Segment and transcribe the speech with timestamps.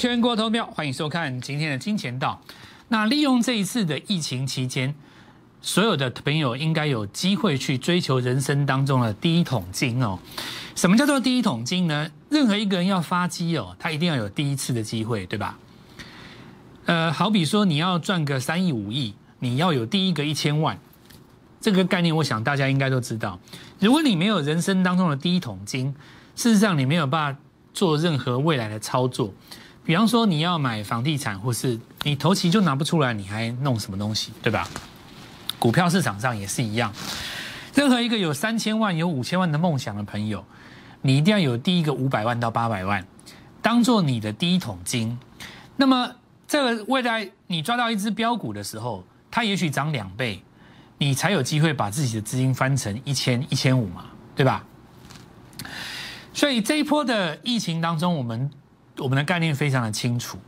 [0.00, 2.40] 全国投票，欢迎收看今天的金钱道。
[2.88, 4.94] 那利用这一次的疫情期间，
[5.60, 10.18] 所有的朋友应该有机会去追求人生当中的第一桶金哦。
[10.74, 12.10] 什么叫做第一桶金呢？
[12.30, 15.58] 任何一个人要发迹哦，他一定要有第一次的机会，对吧？
[16.86, 20.78] 呃，好比说你要赚个三亿五亿，你要有第一个一千万，
[21.60, 23.38] 这个概念，我想大家应该都知道。
[23.78, 25.94] 如果你没有人生当中的第一桶金，
[26.34, 27.40] 事实上你没有办法
[27.74, 29.34] 做任何未来的操作。
[29.84, 34.68] 比方说你要买房地产，或是你头期就拿不出来，你还弄什么东西，对吧？
[35.58, 36.92] 股票市场上也是一样，
[37.74, 40.44] 任何一个有三千万、有五千万的梦想的朋友，
[41.02, 43.04] 你一定要有第一个五百万到八百万，
[43.60, 45.18] 当做你的第一桶金。
[45.76, 46.14] 那么
[46.46, 50.42] 这个未来你抓到一只标股的时候，它也许涨两倍，
[50.98, 54.04] 你才有机会把自己的资金翻成一千、一千五嘛，
[54.36, 54.64] 对吧？
[56.32, 58.50] 所以这一波的疫情当中，我们。
[59.00, 60.38] 我们的概念非常的清楚，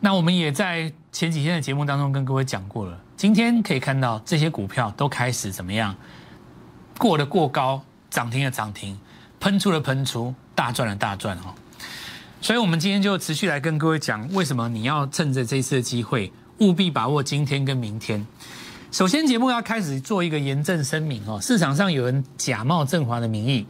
[0.00, 2.98] 那我们也在前几天的节目当中跟各位讲过了。
[3.16, 5.94] 今天可以看到这些股票都开始怎么样？
[6.98, 8.98] 过了过高，涨停的涨停，
[9.38, 11.54] 喷出了喷出，大赚了大赚哈。
[12.40, 18.26] 所以，我们今天就持续来跟各位讲，为什么你要趁着这次的机会，务必把握今天跟明天。
[18.90, 23.66] 首先，节目要开始做一个严正声明哦，市场上有人假冒振华的名义。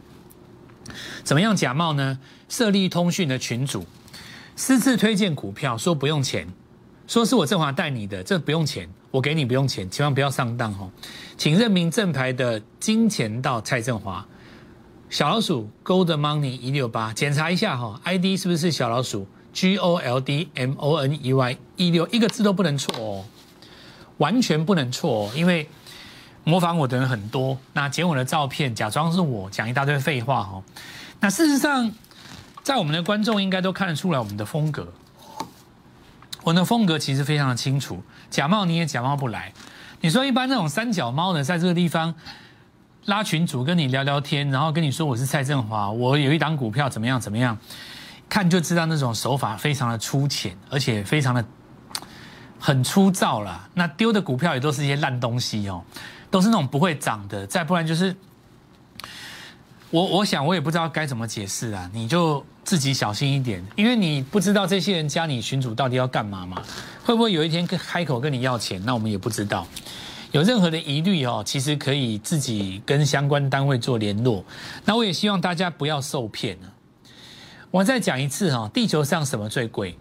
[1.23, 2.19] 怎么样假冒呢？
[2.53, 3.83] 设立通讯的群主，
[4.55, 6.47] 私自推荐股票，说不用钱，
[7.07, 10.87] 说是我振华带你的，这不用钱，我给你不用钱，千万不要上当哦。
[11.35, 14.23] 请认明正牌的金钱到蔡振华，
[15.09, 23.25] 小老鼠 Gold Money 一六八，检查一下哈，ID 是不是小老鼠 G O L D M O N E Y 一六，一个字都不能错哦，
[24.17, 25.67] 完全不能错哦，因为。
[26.45, 30.61] 模仿我的人很多，那剪我的照片，假装是我讲一大堆废话哦。
[31.21, 31.89] 那事实上，
[32.63, 34.91] 在我们的观众应该都看得出来我们的风格。
[36.43, 39.53] 我的风格其实非常的清楚，假冒你也假冒不来。
[40.01, 42.13] 你说一般那种三脚猫的，在这个地方
[43.05, 47.57] 拉群主跟你聊聊天，然后跟你说我是蔡振华，我有一档股票怎么样怎么样，
[48.27, 51.45] 看就知道那种手法非常的粗浅，而且非常的
[52.59, 53.69] 很粗糙了。
[53.73, 55.83] 那丢的股票也都是一些烂东西哦。
[56.29, 58.15] 都是那种不会涨的，再不然就是
[59.93, 66.63] 我，我想我也不知道该怎么解释啊，你就自己小心一点，因为你不知道这些人加你群主到底要干嘛嘛，
[67.05, 69.67] 会不会有一天开口跟你要钱，那我们也不知道。
[70.31, 74.43] 有任何的疑虑哦，其实可以自己跟相关单位做联络。
[74.83, 76.73] 那我也希望大家不要受骗了。
[77.69, 79.95] 我再讲一次哈，地球上什么最贵？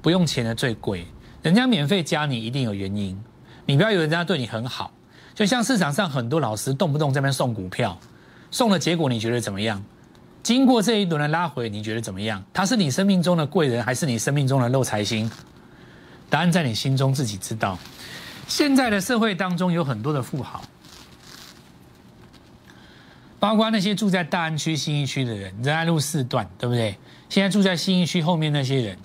[0.00, 1.06] 不用钱的最贵，
[1.42, 3.22] 人家免费加你一定有原因，
[3.66, 4.90] 你不要以为人家对你很好。
[5.34, 7.98] 就像市场上很多老师动不动这边送股票，
[8.50, 9.82] 送的结果你觉得怎么样？
[10.42, 12.42] 经过这一轮的拉回，你觉得怎么样？
[12.52, 15.30] 他是你生命中的贵人，还是你生命中的漏财星？
[16.30, 17.78] 答案在你心中自己知道。
[18.46, 20.62] 现在的社会当中有很多的富豪，
[23.38, 26.96] 包括那些住在大安区新一区的人，仁爱路四段，对不对？
[27.28, 28.96] 现在住在新一区后面那些人。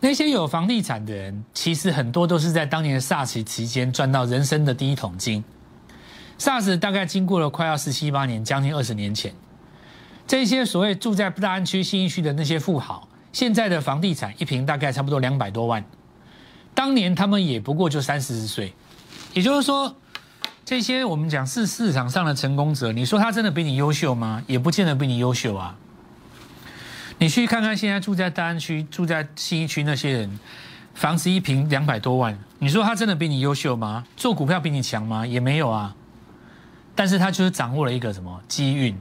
[0.00, 5.42] 那些有房地产的人，其实很多都是在当年的 SARS 期间赚到人生的第一桶金。
[6.38, 9.34] SARS 大概经过了快要十七八年，将近二十年前，
[10.26, 15.84] 这些所谓住在大安区新一区的那些富豪，现在的房地产一平大概差不多两百多万，
[16.74, 18.72] 当年他们也不过就三四十岁，
[19.34, 19.96] 也就是说，
[20.64, 24.42] 这些我们讲是市场上的成功者，你说他真的比你优秀吗？
[24.46, 25.76] 也不见得比你优秀啊。
[27.18, 30.38] 你去看看现在住在大安区、住在新一区那些人，
[30.94, 34.04] 房子一平两百多万，你说他真的比你优秀吗？
[34.16, 35.26] 做股票比你强吗？
[35.26, 35.96] 也没有啊。
[36.98, 38.92] 但是他就是掌握了一个什么机运，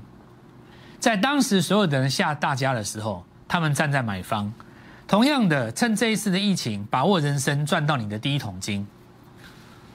[0.99, 4.53] 在当时所有的人吓大家的时候，他们站在买方。
[5.07, 8.85] 同样的，趁这一次的疫情，把握人生赚到你的第一桶金，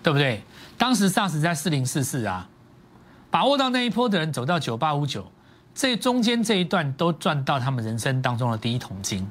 [0.02, 0.42] 对不对？
[0.76, 2.48] 当时 SARS 在四零四四啊，
[3.30, 5.30] 把握到那一波的人走到九八五九。
[5.72, 9.24] 这中间这一段都赚到他们人生当中的第一桶金。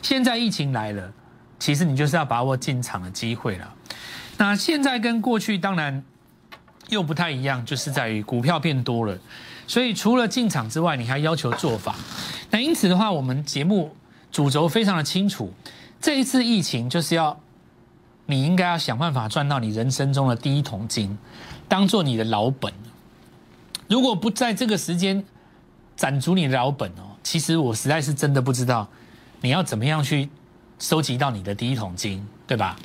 [0.00, 1.12] 现在疫情来了，
[1.58, 3.74] 其实你就是要把握进场的机会了。
[4.38, 6.02] 那现在跟过去当然
[6.88, 9.18] 又不太一样，就是在于股票变多了，
[9.66, 11.94] 所以除了进场之外，你还要求做法。
[12.50, 13.94] 那因此的话，我们节目
[14.30, 15.52] 主轴非常的清楚，
[16.00, 17.38] 这一次疫情就是要
[18.26, 21.18] 你应该要想办法赚到你人生中的第一桶金，
[21.68, 22.72] 当做你的老本。
[23.88, 25.24] 如果不在这个时间，
[25.96, 28.88] 攒足你的老本哦，其实我实在是真的不知道
[29.40, 30.28] 你要怎么样去
[30.78, 32.76] 收集到你的第一桶金，对吧？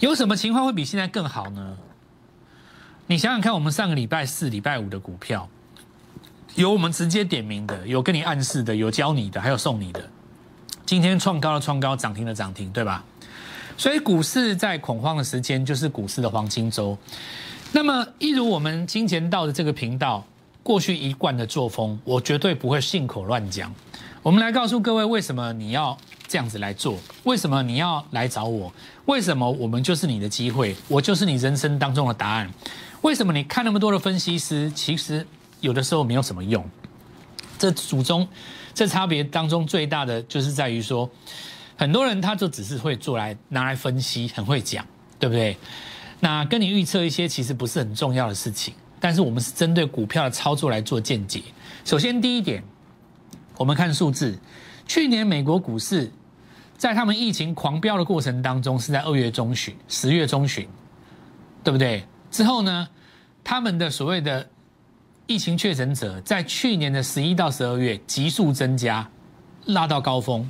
[0.00, 1.76] 有什么情况会比现在更好呢？
[3.10, 5.48] 你想想看，我们上个礼拜四、礼拜五的股票，
[6.56, 10.10] 有我们直接点名的，有跟你暗示的，有教你的，还有送你的。
[10.84, 13.02] 今天创高的创高，涨停的涨停，对吧？
[13.78, 16.98] 所以股市在恐慌的时间，就是股市的黄金周。
[17.72, 20.22] 那么，一如我们金钱道的这个频道
[20.62, 23.74] 过去一贯的作风，我绝对不会信口乱讲。
[24.22, 25.96] 我们来告诉各位，为什么你要
[26.26, 26.98] 这样子来做？
[27.24, 28.70] 为什么你要来找我？
[29.06, 30.76] 为什么我们就是你的机会？
[30.88, 32.52] 我就是你人生当中的答案？
[33.02, 35.26] 为什么你看那么多的分析师，其实
[35.60, 36.64] 有的时候没有什么用？
[37.58, 38.28] 这祖宗，
[38.74, 41.10] 这差别当中最大的就是在于说。
[41.76, 44.84] 很多人他就只是会做来拿来分析，很会讲，
[45.20, 45.56] 对不对？
[46.18, 51.40] 那跟你预测一些其实不是很重要的事情，但是我们是针对股票的操作来做见解。
[51.84, 52.64] 首先第一点，
[53.56, 54.36] 我们看数字，
[54.88, 56.10] 去年美国股市
[56.76, 60.68] 在他们疫情狂飙的过程当中，是在二月中旬、十月中旬，
[61.62, 62.04] 对不对？
[62.30, 62.88] 之后呢，
[63.42, 64.48] 他们的所谓的
[65.26, 69.08] 疫情确诊者在去年的十一到十二月急速增加，
[69.66, 70.48] 拉到高峰。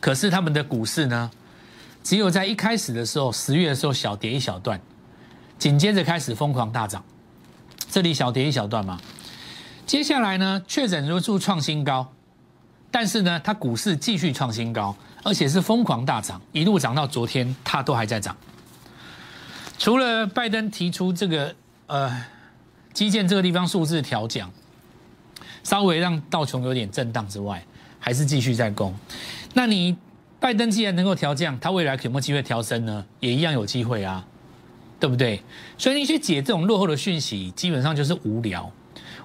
[0.00, 1.30] 可是他们的股市呢，
[2.02, 4.80] 只有在一开始的时候，十月的时候小跌一小段，
[5.58, 7.04] 紧接着开始疯狂大涨，
[7.90, 9.00] 这里小跌一小段嘛。
[9.86, 12.12] 接下来呢，确诊人数创新高，
[12.90, 14.94] 但是呢，它股市继续创新高，
[15.24, 18.36] 而且是疯狂大涨，一路涨到昨天，它都还在涨。
[19.78, 21.54] 除了拜登提出这个
[21.86, 22.24] 呃
[22.92, 24.50] 基建这个地方数字调降，
[25.62, 27.62] 稍微让道琼有点震荡之外，
[27.98, 28.94] 还是继续在攻。
[29.54, 29.96] 那你
[30.40, 33.04] 拜登既然能够调降，他未来有没有机会调升呢？
[33.20, 34.26] 也一样有机会啊，
[34.98, 35.42] 对不对？
[35.76, 38.70] 所以你去解这种落后的讯息，基本上就是无聊。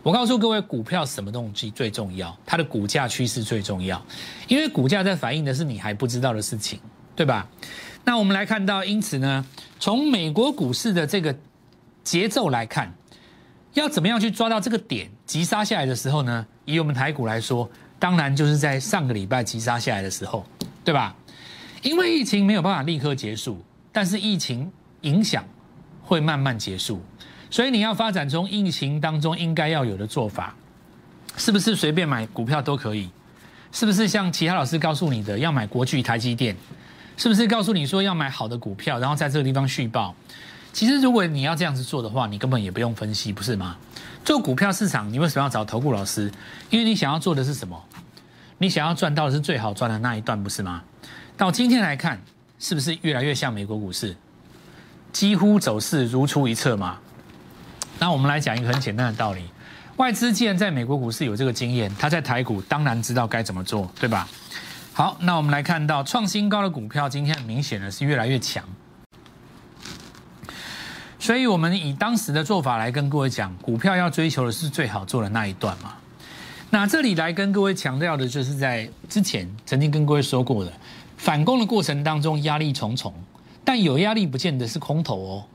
[0.04, 2.36] 我告诉各位，股票什么东西最重要？
[2.46, 4.04] 它的股价趋势最重要，
[4.48, 6.80] 因为股价在反映的是你还不知道的事情，
[7.16, 7.48] 对吧？
[8.04, 9.46] 那我们来看到，因此呢，
[9.80, 11.36] 从美国股市的这个
[12.04, 12.94] 节奏来看，
[13.74, 16.46] 要怎么样去抓到这个点急杀下来的时候呢？
[16.66, 17.70] 以我们台股来说。
[18.00, 20.44] 当然就是在上个礼拜急杀下来的时候，
[20.84, 21.16] 对吧？
[21.84, 24.72] 因为疫情没有办法立刻结束，但是疫情
[25.02, 25.46] 影响
[26.02, 27.00] 会慢慢结束，
[27.52, 30.56] 所以你要发展从疫情当中应该要有的做法，
[31.38, 33.08] 是不是随便买股票都可以？
[33.72, 36.56] 是不是像其他老师告诉你的要买国巨、台积电？
[37.22, 40.16] 是不是告诉你说要买好的股票，然后在这个地方续报？
[40.74, 43.78] 其实如果你要这样子做的话，你根本也不用分析，不是吗？
[44.26, 46.32] 做股票市场，你为什么要找投顾老师？
[46.72, 47.80] 因为你想要做的是什么？
[48.58, 50.82] 你想要赚到的是最好赚的那一段，不是吗？
[51.38, 52.20] 到今天来看，
[52.58, 54.16] 是不是越来越像美国股市，
[55.14, 56.98] 几乎走势如出一辙嘛？
[58.00, 59.44] 那我们来讲一个很简单的道理：
[59.98, 64.28] 外资既然在美国股市有这个经验，他在台股当然知道该怎么做，对吧？
[64.94, 68.64] 好，那我们来看到创新高的股票，今天很明显的是越来越强。
[71.18, 75.94] 所以，我们以当时的做法来跟各位讲，股票要追求的是最好做的那一段嘛。
[76.70, 80.74] 那这里来跟各位强调的，就是在之前曾经跟各位说过的，
[81.16, 83.14] 反攻的过程当中压力重重，
[83.64, 85.46] 但有压力不见得是空头哦，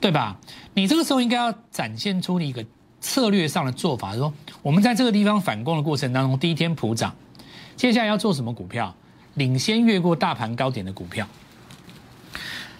[0.00, 0.38] 对吧？
[0.72, 2.64] 你这个时候应该要展现出你一个
[3.02, 4.32] 策略上的做法，说
[4.62, 7.14] 我们在这个地方反攻的过程当中，第一天普涨，
[7.80, 8.94] 接下来要做什么股票？
[9.36, 11.26] 领先越过大盘高点的股票，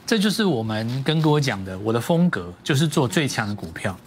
[0.06, 3.98] 这就是我们跟各位讲的，我的风格就是做最强的股票，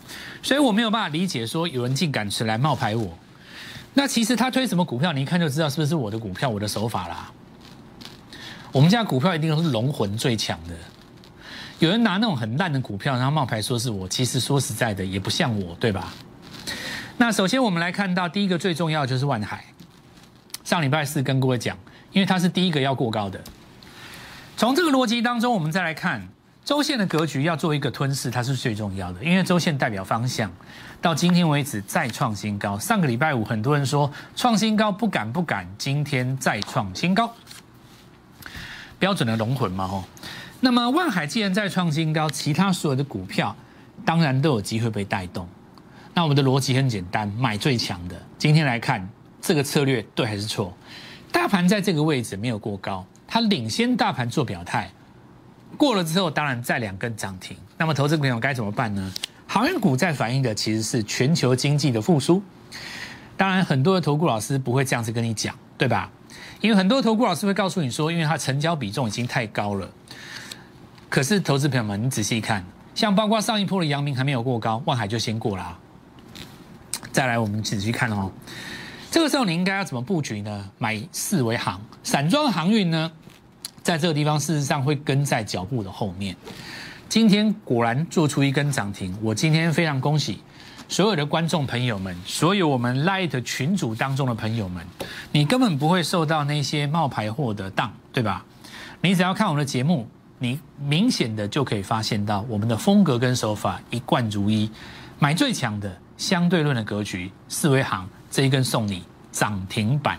[0.44, 3.12] 所以我没有办法理解说有人竟敢持来冒牌我。
[3.96, 7.32] 那其实他推什么股票，你一看就知道是不是我的股票，我的手法啦。
[8.72, 10.76] 我们家股票一定都是龙魂最强的。
[11.80, 16.14] 有人拿那种很烂的股票，然后冒牌说是我，其实说实在的也不像我，对吧？
[17.18, 19.66] 那首先我们来看到第一个最重要的就是万海。
[20.64, 21.78] 上礼拜四跟各位讲，
[22.12, 23.40] 因为它是第一个要过高的。
[24.56, 26.28] 从这个逻辑当中，我们再来看。
[26.66, 30.50] 周线的格局要做一个吞噬，它是最重要的，因为周线代表方向。
[31.02, 37.30] 到今天为止再创新高，上个礼拜五很多人说创新高不敢不敢，今天再创新高，
[38.98, 40.06] 标准的龙魂嘛吼。
[40.62, 43.54] 那么万海既然再创新高，其他所有的股票
[44.06, 45.46] 当然都有机会被带动。
[46.14, 48.16] 那我们的逻辑很简单，买最强的。
[48.38, 49.06] 今天来看
[49.44, 50.74] 这个策略对还是错？
[51.30, 54.90] 大盘在这个位置没有过高，它领先大盘做表态。
[55.78, 57.58] 过了之后，当然再两根涨停。
[57.78, 59.14] 那么，投资朋友该怎么办呢？
[59.46, 62.42] 航运股在反映的其实是全球经济的复苏。
[63.36, 66.10] 当然，很多的投顾老师不会这样子跟你讲，对吧？
[66.62, 69.90] 因为很多投顾老师会告诉你说，因为它成交比重已经太高了。
[71.10, 72.64] 可是，投资朋友们，你仔细看，
[72.96, 75.78] 像包括上一波的阳明还没有过高，万海就先过了。
[77.12, 78.32] 再来，我们仔细看哦，
[79.14, 80.72] 这个时候你应该要怎么布局呢？
[80.80, 83.12] 买四维航、散装航运呢？
[83.84, 86.36] 在这个地方，事实上会跟在脚步的后面。
[87.08, 90.42] 今天果然做出一根涨停，我今天非常恭喜
[90.90, 94.84] 所有的观众朋友们，所有我们 Light 群组当中的朋友们，
[95.32, 98.44] 你根本不会受到那些冒牌货的当，对吧？
[99.00, 100.08] 你只要看我们的节目，
[100.40, 104.72] 你明显的就可以发现到我们的风格跟手法一贯如一，
[105.20, 110.18] 买最强的相对论的格局，四维行这一根送你涨停板。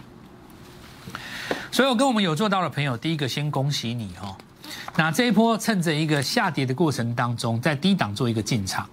[1.73, 4.37] 所有跟我们有做到的朋友，第一个先恭喜你哦。
[4.95, 8.89] 那这一波趁着一个下跌的过程当中，在低档做一个进场。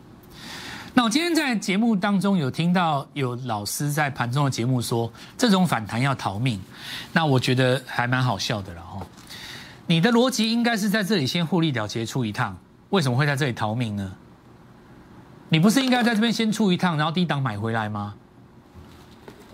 [0.95, 6.59] 那我今天在节目当中有听到有老师在盘中的节目说，这种反弹要逃命。
[7.13, 9.05] 那我觉得还蛮好笑的了哦。
[9.85, 12.57] 你的逻辑应该是在这里先获利了结出一趟，
[12.89, 14.11] 为什么会在这里逃命呢？
[15.49, 18.15] 你不是应该在这边先出一趟，然后低档买回来吗？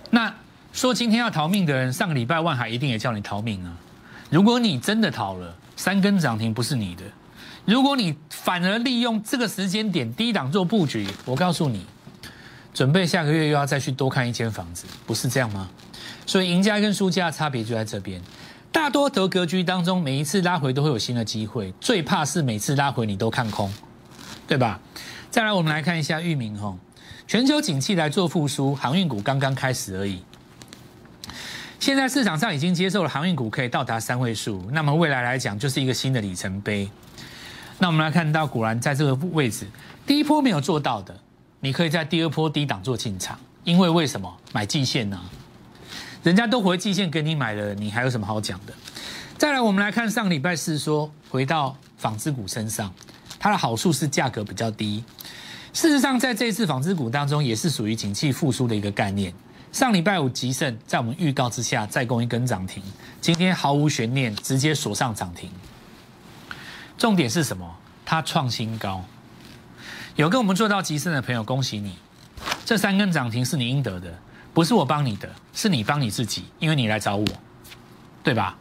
[0.09, 0.33] 那
[0.73, 3.75] 说今天要逃命的人，上个礼拜万海一定也叫你逃命啊。
[4.29, 7.03] 如果你真的逃了，三根涨停不是你的。
[7.65, 11.85] 如果你反而利用这个时间点低档做布局，我告诉你，
[12.73, 15.69] 准备下个月又要再去多看一间房子，不是这样吗？
[16.25, 18.21] 所以赢家跟输家的差别就在这边。
[18.71, 23.73] 大多得格局当中，每一次拉回都会有新的机会，最怕是每次拉回你都看空，
[24.47, 24.79] 对吧？
[25.31, 26.75] 再来，我们来看一下域名哈，
[27.27, 30.23] 全球景气来做复苏，航运股刚刚开始而已。
[31.77, 36.89] 现在市场上已经接受了航运股可以到达三位数，那么未来来讲就是一个新的里程碑。
[37.79, 39.67] 那我们来看到，果然在这个位置，
[40.05, 41.19] 第一波没有做到的，
[41.59, 45.19] 你可以在第二波低档做进场，因为为什么买季线呢？
[46.23, 48.73] 人家都回季线给你买了，你还有什么好讲的？
[49.37, 52.89] 再来，我们来看上礼拜四说回到纺织股身上，
[53.37, 55.03] 它的好处是价格比较低。
[55.77, 59.31] 事实上，在这次纺织股当中，也是属于景气复苏的一个概念。
[59.71, 62.81] 上礼拜五吉盛在我们预告之下再攻一根涨停，
[63.21, 65.51] 今天毫无悬念直接锁上涨停。
[66.97, 67.75] 重点是什么？
[68.03, 69.05] 它创新高。
[70.15, 71.95] 有跟我们做到吉盛的朋友，恭喜你！
[72.65, 74.11] 这三根涨停是你应得的，
[74.55, 77.27] 不是我帮你的，是你帮你自己，因为你来找我，
[78.23, 78.57] 对吧？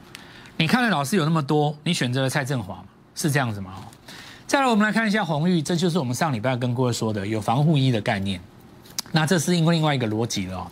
[0.58, 2.84] 你看了老师有那么多，你选择了蔡振华？
[3.14, 3.72] 是这样子吗？
[4.46, 8.40] 再来，我们来看一下红玉，这就是我们上礼拜跟各位说的有防护衣的概念。
[9.10, 10.70] 那这是因为另外一个逻辑了。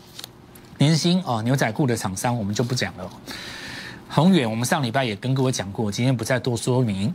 [0.78, 3.10] 年薪哦，牛仔裤的厂商我们就不讲了。
[4.08, 7.12] 宏远，我们上礼拜也跟各位讲过，今天不再多说明。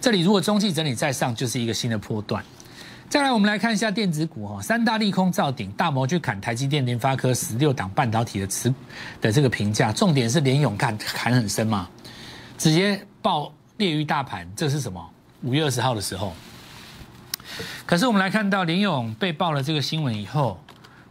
[0.00, 2.44] 这里如果中期整理再上，就是一个新的波段。
[3.08, 8.72] 再来，我们来看一下电子股哈，三大利空造顶，大摩去砍台积电、联发科十六档半导体的持
[9.20, 11.88] 的这个评价，重点是联勇看砍很深嘛，
[12.56, 15.04] 直接爆列于大盘，这是什么？
[15.46, 16.34] 五月二十号的时候。
[17.86, 20.60] 可是我们来看到林勇被爆了这个新闻以后，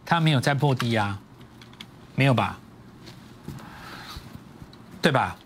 [0.04, 1.18] 他没有再破低啊。
[2.14, 2.58] 没有吧？
[5.02, 5.36] 对吧？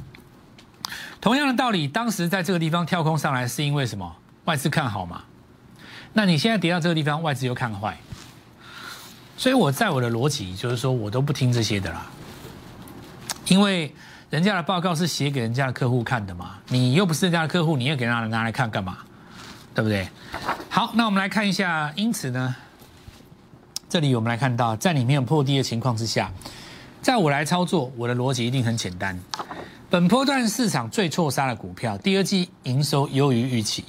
[1.21, 4.17] 同样的道理，当时在这个地方跳空上来，是因为什么？
[4.45, 5.23] 外资看好嘛？
[6.13, 7.99] 那你现在跌到这个地方，外资又看坏，
[9.37, 12.07] 所以我在我的逻辑就是说，我都不听这些的啦，
[13.47, 13.95] 因为
[14.31, 18.99] 人家的报告是写给人家的客户看的嘛，你又不是人家的客户，你又给人家拿来看干嘛？
[19.75, 20.09] 对不对？
[20.69, 22.55] 好，那我们来看一下，因此呢，
[23.89, 26.31] 这里我们来看到，在你没有破低的情况之下。
[27.03, 29.19] 在我来操作，我的逻辑一定很简单。
[29.89, 33.85] 本波段市场最错杀的股票，第二季营收优于预期，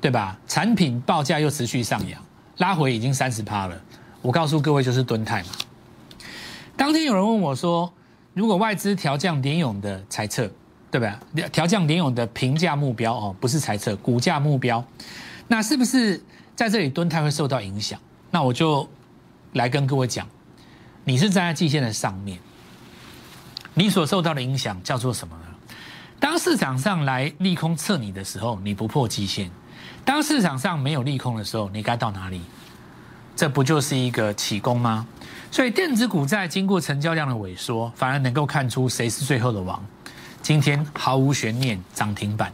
[0.00, 0.38] 对吧？
[0.46, 2.22] 产品报价又持续上扬，
[2.58, 3.76] 拉回已经三十趴了。
[4.22, 5.48] 我告诉各位，就是蹲泰嘛。
[6.76, 7.92] 当天有人问我说，
[8.34, 10.50] 如果外资调降联勇的猜测，
[10.90, 11.48] 对不对？
[11.48, 14.84] 调降联勇的评价目标哦，不是猜测，股价目标，
[15.48, 16.22] 那是不是
[16.54, 17.98] 在这里蹲泰会受到影响？
[18.30, 18.86] 那我就
[19.52, 20.26] 来跟各位讲。
[21.04, 22.38] 你是站在季线的上面，
[23.74, 25.44] 你所受到的影响叫做什么呢？
[26.18, 29.48] 当市场上来利空测你的时候，你不破季线；
[30.04, 32.40] 当市场上没有利空的时候，你该到哪里？
[33.36, 35.06] 这不就是一个起功吗？
[35.50, 39.84] 所以电子股在经过成交量的萎缩，反而能够看出谁是最后的王。
[40.42, 42.52] 今天毫无悬念涨停板。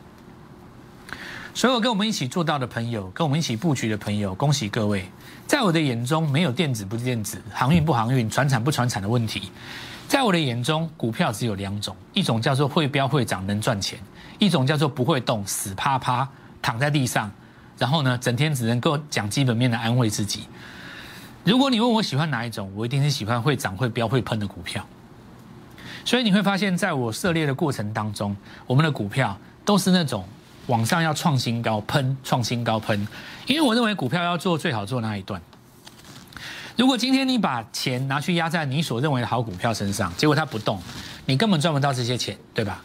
[1.52, 5.04] 所有跟我们一起做到的朋友，跟我们一起布局的朋友，恭喜各位！
[5.46, 9.50] 在我的眼中，没有电子不电子、航运不航运、船产不船产的问题。
[10.06, 13.99] 在我的眼中，股票只有两种：一种叫做会飙会涨能赚钱，
[14.38, 16.28] 一种叫做不会动死趴趴
[16.62, 17.30] 躺在地上，
[17.80, 20.44] 然后呢，整天只能够讲基本面的安慰自己。
[21.42, 24.87] 如果你问我喜欢哪一种，我一定是喜欢会涨会飙会喷的股票。
[26.04, 30.25] 所以你会发现，在我涉猎的过程当中，我们的股票都是那种。
[30.66, 33.08] 往上要创新高，喷创新高喷，
[33.46, 35.40] 因为我认为股票要做最好做那一段。
[36.76, 40.80] 如果今天你把钱拿去压在你所认为的好股票身上，结果它不动，
[41.26, 42.80] 你根本赚不到这些钱，对吧？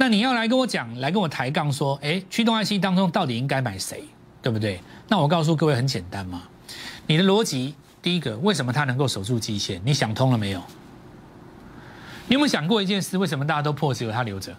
[0.00, 4.04] 那你要来跟我讲，来跟我抬杠说，哎，驱动 IC 当中到底应该买谁，
[4.40, 4.80] 对不对？
[5.08, 6.44] 那我告诉各位很简单嘛，
[7.06, 9.82] 你的逻辑，第一个，为什么它能够守住基线？
[9.84, 10.62] 你想通了没有？
[12.28, 13.18] 你有没有想过一件事？
[13.18, 14.56] 为什么大家都破，只有它留着？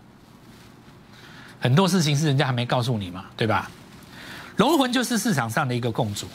[1.62, 3.72] 很多事情是人家还没告诉你嘛，对吧？
[4.58, 6.27] 龙魂就是市场上的一个共主。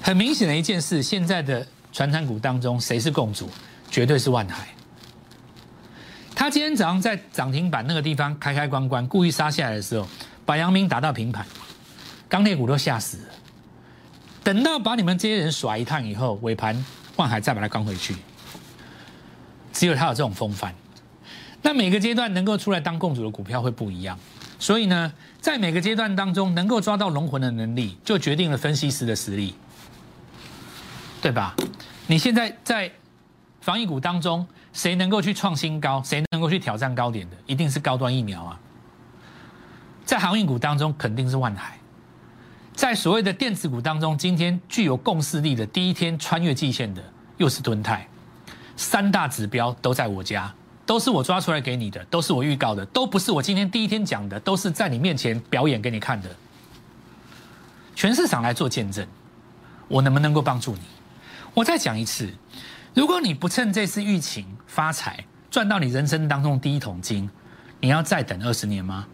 [0.00, 3.50] 很明显的一件事，现在的传产股当中，谁是共主？
[3.90, 4.68] 绝对是万海。
[6.34, 10.06] 他今天早上在涨停板那个地方开开关关，故意杀下来的时候，
[10.44, 11.46] 把阳明打到平盘，
[12.28, 13.24] 钢铁股都吓死了。
[14.42, 16.84] 等到把你们这些人耍一趟以后，尾盘
[17.16, 18.16] 万海再把它刚回去，
[19.72, 20.74] 只有他有这种风范。
[21.62, 24.18] 那每个阶段能够出来当共主的股票会不一样，
[24.58, 25.10] 所以呢，
[25.40, 29.54] 在每个阶段当中能够抓到龙魂的能力，就决定了分析师的实力，
[31.22, 31.54] 对吧？
[32.06, 32.92] 你现在在
[33.64, 38.60] 防疫股当中，谁能够去创新高，谁能够去挑战高点的，一定是高端疫苗啊。
[40.04, 41.78] 在航运股当中，肯定是万海；
[42.74, 47.02] 在所谓的电子股当中，今天具有共识力的第一天穿越季线的，
[47.38, 48.06] 又是敦泰。
[48.76, 50.52] 三大指标都在我家。
[50.84, 56.28] 都是我抓出来给你的，都是我预告的，都不是我今天第一天讲的，都是在你面前表演给你看的。
[57.94, 59.06] 全市场来做见证，
[59.88, 60.82] 我能不能够帮助你？
[61.54, 62.30] 我再讲一次，
[62.94, 67.28] 如果你不趁这次疫情发财，赚到你人生当中第一桶金，
[67.80, 69.04] 你要再等二十年吗？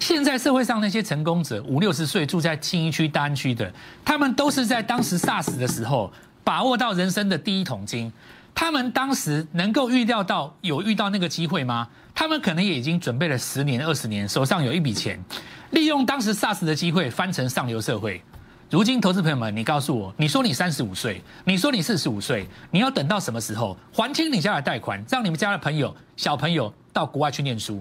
[0.00, 3.72] 现在社会上那些成功者，五六十岁住在青衣区、大安区的，
[4.04, 8.12] 他们都是在当时 SARS 的时候把握到人生的第一桶金。
[8.52, 11.86] 他们当时能够预料到有遇到那个机会吗？
[12.14, 15.22] 他们可能也已经准备了十年、二十年，手上有一笔钱，
[15.70, 18.22] 利用当时 SARS 的机会翻成上流社会。
[18.68, 27.80] 如今，投资朋友们，你告诉我，你说你三十五岁，你说你四十五岁，你要等到什么时候还清你家的贷款，让你们家的朋友、小朋友到国外去念书，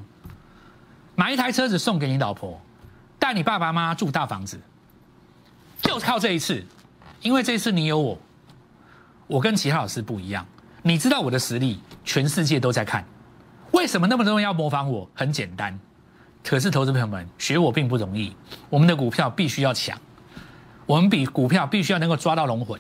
[1.16, 2.62] 买一台车子送给你老婆，
[3.18, 4.62] 带你爸爸妈妈住大房子，
[5.82, 6.64] 就靠这一次，
[7.22, 8.20] 因为这一次你有我，
[9.26, 10.46] 我跟其他老师不一样。
[10.84, 13.04] 你知道我的实力，全世界都在看。
[13.72, 15.10] 为什么那么多人要模仿我？
[15.16, 15.80] 很简单，
[16.44, 18.36] 可是投资朋友们学我并不容易。
[18.70, 20.00] 我们的股票必须要强，
[20.86, 22.80] 我们比股票必须要能够抓到龙魂，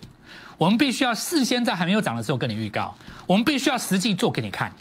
[0.57, 4.71] 我们必须要事先在还没有涨的时候跟你预告，我们必须要实际做给你看。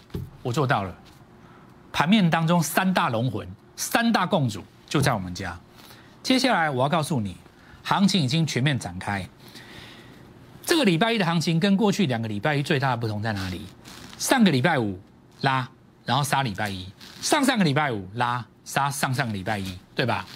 [0.43, 0.95] 我做到了。
[1.93, 5.59] 盘面当中三大龙魂、三大共主就在我们家。
[6.23, 7.37] 接下来我要告诉你，
[7.83, 9.27] 行情已经全面展开。
[10.67, 13.63] 这个礼拜一的行情跟过去两个礼拜一最大的不同在哪里？
[14.19, 14.99] 上个礼拜五
[15.43, 15.69] 拉，
[16.05, 16.87] 然后杀礼拜一；
[17.21, 20.27] 上上个礼拜五拉，杀上上个礼拜一，对吧？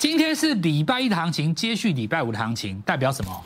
[0.00, 3.44] 今天是礼拜一的行情，接续礼拜五的行情，代表什么？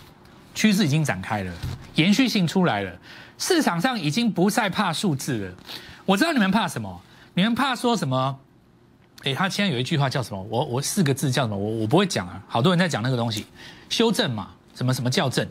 [0.55, 1.53] 趋势已经展开了，
[1.97, 2.97] 延续性出来了，
[3.37, 5.55] 市场上已经不再怕数字了。
[6.05, 7.01] 我知道你们怕什么？
[7.35, 8.39] 你们怕说什么？
[9.25, 10.41] 哎，他现在有一句话叫什么？
[10.45, 11.57] 我我四个字叫什么？
[11.57, 12.41] 我我不会讲啊。
[12.47, 13.47] 好多人在讲那个东西，
[13.89, 15.45] 修正嘛，什么什么校正。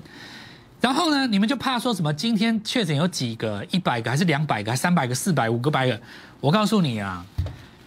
[0.79, 2.13] 然后呢，你们就怕说什么？
[2.13, 3.65] 今天确诊有几个？
[3.71, 4.71] 一百个还是两百个？
[4.71, 5.13] 还是三百个？
[5.13, 5.99] 四百五个百个？
[6.39, 7.25] 我告诉你啊，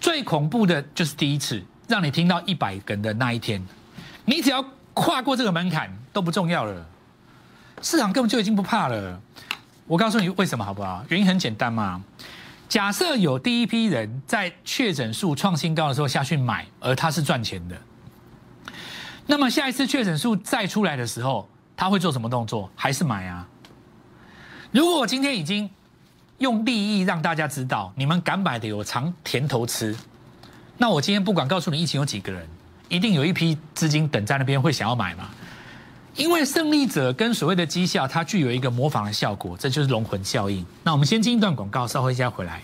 [0.03, 3.65] 最恐怖的就是第一次让你听到一百根的那一天，
[4.25, 6.87] 你只要跨过这个门槛都不重要了，
[7.83, 9.21] 市场根本就已经不怕了。
[9.87, 11.05] 我告诉你为什么好不好？
[11.09, 12.03] 原因很简单嘛。
[12.69, 17.77] 假设有第一批人在确诊数创新高的时候下去买，而他是赚钱的，
[19.27, 21.49] 那么下一次确诊数再出来的时候。
[21.79, 22.71] 他会做什么动作？
[22.75, 23.47] 还是买啊？
[24.71, 25.69] 如果我今天已经
[26.39, 29.95] 用利益让大家知道，你们敢买的有尝甜头吃，
[30.79, 32.47] 那我今天不管告诉你疫情有几个人，
[32.91, 35.31] 一定有一批资金等在那边会想要买嘛？
[36.17, 40.65] 因为胜利者跟所谓的绩效，它具有一个模仿的效果，这就是龙魂效应。
[40.83, 42.61] 那我们先进一段广告，稍后一下回来。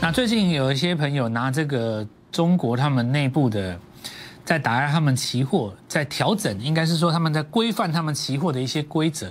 [0.00, 3.78] 那最近有一些朋友拿这个中国他们内部的，
[4.50, 9.30] 在打压他们期货，在调整，应该是说他们在规范他们期货的一些规则，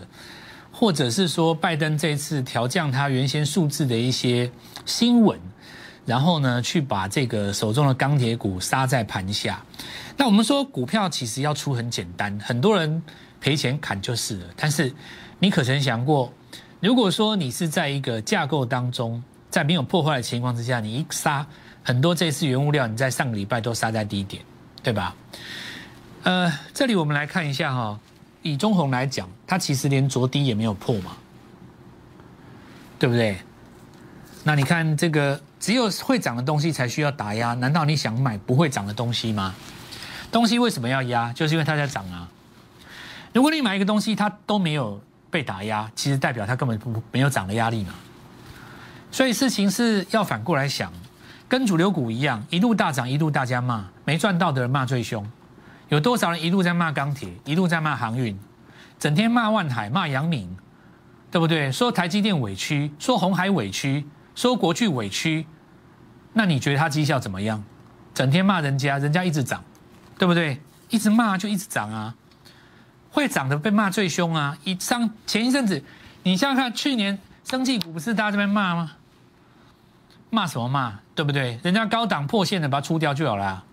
[0.71, 4.49] 或者是说拜登这次调降他原先数字的一些
[4.85, 5.37] 新闻，
[6.05, 9.61] 然后呢去把这个手中的钢铁股杀在盘下。
[10.15, 13.03] 那我们说股票其实要出很简单，很多人
[13.41, 14.45] 赔钱砍就是了。
[14.55, 14.89] 但是
[15.37, 16.31] 你可曾想过，
[16.79, 19.21] 如果说你是在一个架构当中？
[19.49, 21.45] 在没有破坏的情况之下，你一杀
[21.83, 24.41] 很多这次原物料，你在上个礼拜都杀在低点，
[24.81, 25.15] 对吧？
[26.23, 27.99] 呃，这里我们来看一下哈，
[28.41, 31.11] 以中红来讲，它其实连着低也没有破嘛，
[32.97, 33.37] 对不对？
[34.43, 39.53] 那你看这个，只有会涨的东西才需要打压，难道你想买不会涨的东西吗？
[40.31, 41.31] 东西为什么要压？
[41.33, 42.29] 就是因为它在涨啊。
[43.33, 47.93] 如果你买一个东西，它都没有被打压，其实代表它根本不没有涨的压力嘛。
[49.11, 50.91] 所以事情是要反过来想，
[51.47, 55.23] 跟主流股一样，一路大涨，一路大家骂，没赚到的人骂最凶。
[55.89, 58.35] 有多少人一路在骂钢铁，一路在骂航运，
[58.97, 60.57] 整天骂万海，骂阳明，
[61.29, 61.71] 对不对？
[61.71, 65.45] 说台积电委屈，说红海委屈，说国巨委屈，
[66.33, 67.63] 那你觉得他绩效怎么样？
[68.15, 69.63] 整天骂人家，人家一直涨，
[70.17, 70.59] 对不对？
[70.89, 72.15] 一直骂就一直涨啊，
[73.11, 74.57] 会涨的被骂最凶啊！
[74.63, 75.83] 一上前一阵子，
[76.23, 78.93] 你想想看，去年生技股不是大家这边骂吗？
[80.31, 80.99] 骂什么骂？
[81.13, 81.59] 对不对？
[81.61, 83.65] 人家高档破线的，把它出掉就好了。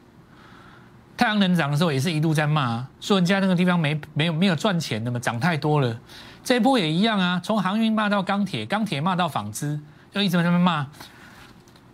[1.17, 5.97] 太阳能涨的时候也是一度在骂，说人家那个地方没没有没有赚钱的嘛，涨太多了。
[6.45, 9.81] 这一波也一样啊，从航运骂到钢铁，钢铁骂到纺织，
[10.13, 10.87] 就一直在那边骂。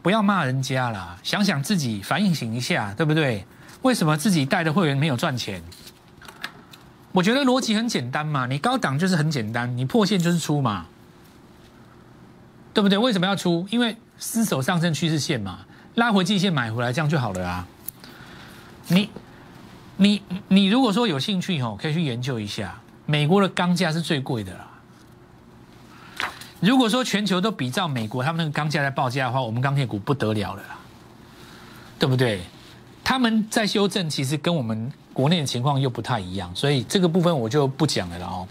[0.02, 3.46] 不要骂人家啦，想想自己，反应醒一下，对不对？
[3.82, 5.62] 为什么自己带的会员没有赚钱？
[7.12, 10.86] 我觉得逻辑很简单嘛，你高档就是很简单，你破线就是出嘛，
[12.74, 12.98] 对不对？
[12.98, 13.64] 为什么要出？
[13.70, 15.60] 因为失守上升趋势线嘛，
[15.94, 17.66] 拉回季线买回来，这样就好了啊。
[18.92, 19.10] 你，
[19.96, 24.68] 你，你如果说有兴趣哦，可以去研究一下，美国的钢价是最贵的啦。
[26.60, 30.78] 如果说全球都比照美国他们那个钢价在报价的话，我们钢铁股不得了了啦，
[31.98, 32.40] 对不对？
[33.02, 38.46] 他们在修正，其实跟我们国内的情况又不太一样，所以这个部分我就不讲了哦。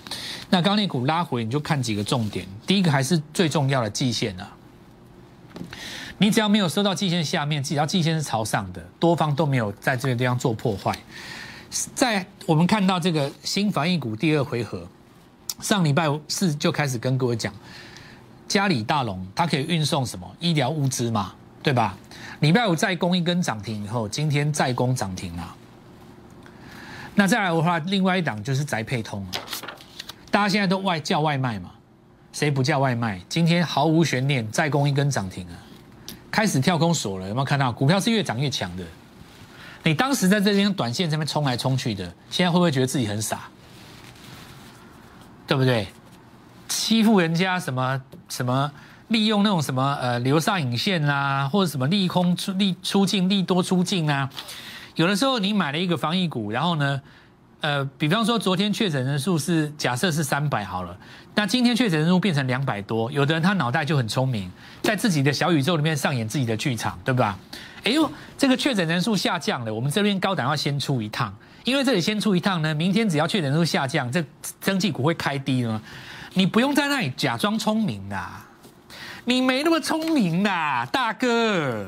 [0.50, 4.52] 那钢铁股拉回，你就看几个重点，第一个还是最重要的季线啊。
[6.22, 10.96] 你只要没有收到季线下面，只要季线是朝上的，多方都没有在这个地方做破坏。
[11.96, 14.88] 在我们看到这个新防疫股第二回合，
[15.62, 17.52] 上礼拜四就开始跟各位讲，
[18.48, 21.98] 嘉里大龙它可以运送什么医疗物资嘛，对吧？
[22.42, 25.56] 礼拜五再攻一根涨停以后，今天再攻涨停了。
[27.16, 29.26] 那再来的话，另外一档就是宅配通，
[30.30, 31.72] 大家现在都外叫外卖嘛，
[32.32, 33.20] 谁不叫外卖？
[33.28, 35.58] 今天毫无悬念再攻一根涨停啊！
[36.32, 37.72] 开始跳空锁了，有没有看到？
[37.72, 38.84] 股票是越涨越强的。
[39.84, 43.42] 你当时在这边短线这边冲来冲去的，现在会不会觉得自己很傻？
[45.46, 45.88] 对不对？
[46.70, 48.72] 欺负人家什么什么，
[49.10, 54.30] 利用那种什么呃流上影线啊，或者什么利空出利出境利多出境啊？
[54.96, 57.02] 有的时候你买了一个防疫股，然后呢？
[57.62, 60.98] 呃，比方说昨天确诊人数是假设是三百好了，
[61.36, 67.38] 那今天确诊人数变成两百多，有的人他脑袋就很聪明，在自己的小宇宙里面上演自己的剧场，对吧？
[67.84, 71.32] 哎呦，这个确诊人数下降了，我们这边高档要先出一趟，
[71.64, 74.24] 因为这里先出一趟呢，明天只要确诊人数下降，这
[74.60, 75.80] 增绩股会开低呢。
[76.34, 78.20] 你不用在那里假装聪明的，
[79.26, 80.50] 你没那么聪明的，
[80.92, 81.86] 大哥，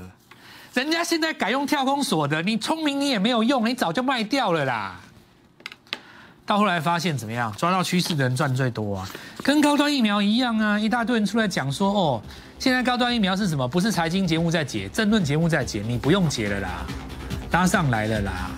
[0.76, 5.00] 人家现在改用跳空锁的，你聪明你也没有用，你早就卖掉了啦。
[6.46, 7.54] 到后来发现怎么样？
[7.58, 9.10] 抓到趋势的人赚最多啊，
[9.42, 10.78] 跟高端疫苗一样啊！
[10.78, 12.22] 一大堆人出来讲说，哦，
[12.60, 13.66] 现在高端疫苗是什么？
[13.66, 16.86] 不是财经节目在解，政论节目在解，你不用解了啦，
[17.50, 18.52] 搭上来了啦。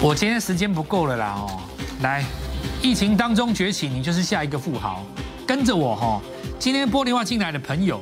[0.00, 1.60] 我今天时间不够了啦哦，
[2.02, 2.24] 来，
[2.80, 5.04] 疫情当中崛起，你就是下一个富豪，
[5.44, 6.20] 跟着我哈。
[6.60, 8.00] 今天玻璃化进来的朋友，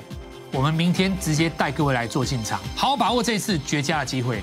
[0.53, 4.43] 我们明天直接带各位来做进场，好好把握这次绝佳的机会。